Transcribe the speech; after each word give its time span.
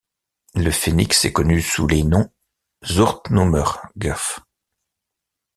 Le 0.55 0.71
phoenix 0.71 1.25
est 1.25 1.31
connu 1.31 1.61
sous 1.61 1.85
les 1.85 2.01
noms 2.01 2.27
Zuchtnummer 2.83 3.77
Gf. 3.99 4.39